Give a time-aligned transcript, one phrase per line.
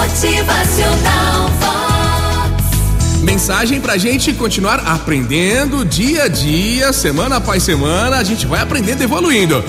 [0.00, 3.20] Motivacional Vox.
[3.22, 9.02] Mensagem pra gente continuar aprendendo dia a dia, semana após semana, a gente vai aprendendo
[9.02, 9.62] evoluindo.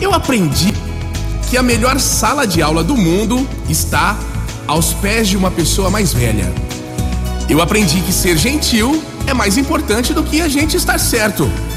[0.00, 0.72] Eu aprendi
[1.50, 4.16] que a melhor sala de aula do mundo está
[4.68, 6.54] aos pés de uma pessoa mais velha.
[7.48, 11.50] Eu aprendi que ser gentil é mais importante do que a gente estar certo.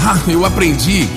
[0.00, 1.08] Ah, eu aprendi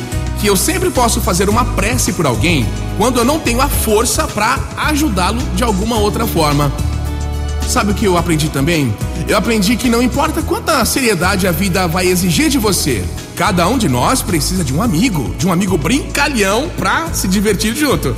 [0.41, 2.67] que eu sempre posso fazer uma prece por alguém
[2.97, 6.73] quando eu não tenho a força para ajudá-lo de alguma outra forma.
[7.67, 8.91] Sabe o que eu aprendi também?
[9.27, 13.77] Eu aprendi que não importa quanta seriedade a vida vai exigir de você, cada um
[13.77, 18.15] de nós precisa de um amigo, de um amigo brincalhão pra se divertir junto.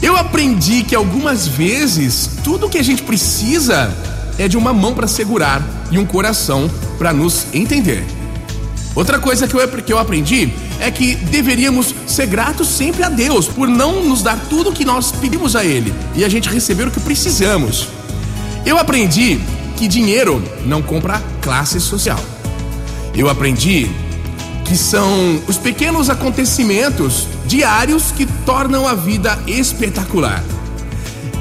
[0.00, 3.94] Eu aprendi que algumas vezes tudo que a gente precisa
[4.38, 8.02] é de uma mão para segurar e um coração para nos entender.
[8.94, 10.50] Outra coisa que eu, que eu aprendi
[10.80, 14.84] é que deveríamos ser gratos sempre a Deus por não nos dar tudo o que
[14.84, 17.88] nós pedimos a Ele e a gente receber o que precisamos.
[18.64, 19.40] Eu aprendi
[19.76, 22.20] que dinheiro não compra classe social.
[23.14, 23.90] Eu aprendi
[24.64, 30.44] que são os pequenos acontecimentos diários que tornam a vida espetacular.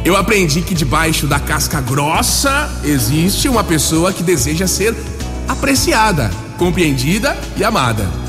[0.05, 4.95] Eu aprendi que debaixo da casca grossa existe uma pessoa que deseja ser
[5.47, 8.26] apreciada compreendida e amada.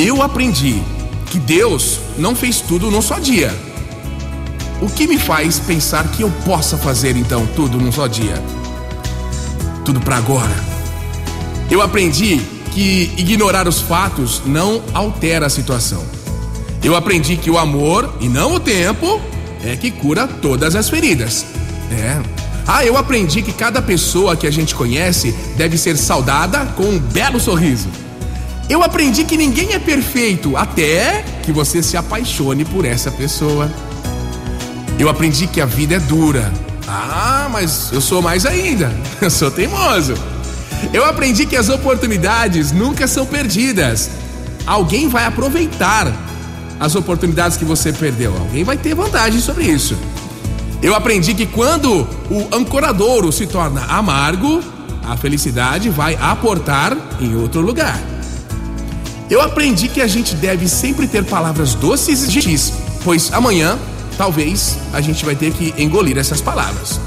[0.00, 0.80] Eu aprendi
[1.26, 3.52] que Deus não fez tudo num só dia.
[4.80, 8.40] O que me faz pensar que eu possa fazer então tudo num só dia?
[9.84, 10.54] Tudo para agora.
[11.68, 12.40] Eu aprendi
[12.72, 16.04] que ignorar os fatos não altera a situação.
[16.80, 19.20] Eu aprendi que o amor e não o tempo
[19.64, 21.44] é que cura todas as feridas.
[21.90, 22.22] É,
[22.68, 26.98] ah, eu aprendi que cada pessoa que a gente conhece deve ser saudada com um
[27.00, 27.88] belo sorriso.
[28.68, 33.70] Eu aprendi que ninguém é perfeito até que você se apaixone por essa pessoa.
[34.98, 36.52] Eu aprendi que a vida é dura.
[36.86, 38.94] Ah, mas eu sou mais ainda.
[39.20, 40.14] Eu sou teimoso.
[40.92, 44.10] Eu aprendi que as oportunidades nunca são perdidas.
[44.66, 46.10] Alguém vai aproveitar
[46.78, 48.34] as oportunidades que você perdeu.
[48.36, 49.96] Alguém vai ter vantagem sobre isso.
[50.80, 54.62] Eu aprendi que quando o ancoradouro se torna amargo,
[55.04, 57.98] a felicidade vai aportar em outro lugar.
[59.30, 62.72] Eu aprendi que a gente deve sempre ter palavras doces e gentis,
[63.04, 63.78] pois amanhã,
[64.16, 66.98] talvez, a gente vai ter que engolir essas palavras.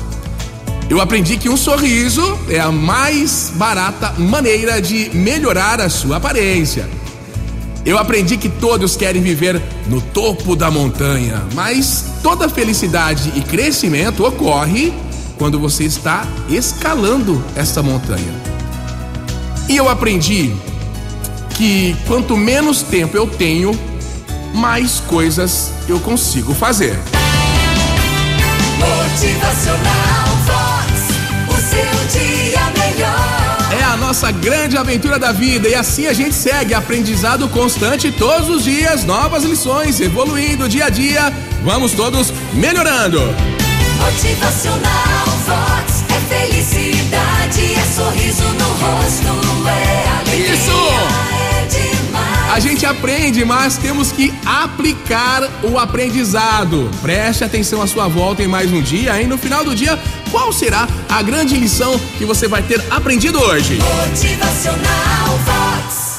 [0.88, 6.88] Eu aprendi que um sorriso é a mais barata maneira de melhorar a sua aparência.
[7.84, 14.24] Eu aprendi que todos querem viver no topo da montanha, mas toda felicidade e crescimento
[14.24, 14.94] ocorre
[15.40, 18.32] quando você está escalando essa montanha.
[19.68, 20.54] E eu aprendi
[21.62, 23.80] que quanto menos tempo eu tenho,
[24.52, 26.98] mais coisas eu consigo fazer.
[28.80, 30.90] Motivacional Vox,
[31.50, 33.80] o seu dia melhor.
[33.80, 38.50] É a nossa grande aventura da vida e assim a gente segue aprendizado constante todos
[38.50, 41.32] os dias, novas lições, evoluindo dia a dia.
[41.64, 43.20] Vamos todos melhorando.
[44.00, 45.81] Motivacional Vox
[52.62, 56.90] gente aprende, mas temos que aplicar o aprendizado.
[57.02, 59.98] Preste atenção à sua volta em mais um dia e no final do dia,
[60.30, 63.80] qual será a grande lição que você vai ter aprendido hoje?
[64.08, 65.61] Motivacional.